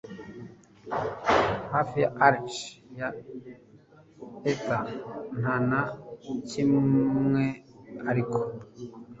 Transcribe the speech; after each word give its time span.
Hafi 1.71 1.97
ya 2.03 2.09
arch 2.27 2.55
ya 2.99 3.07
ether 4.51 4.83
Nta 5.39 5.55
na 5.69 5.81
kimweariko 6.47 8.39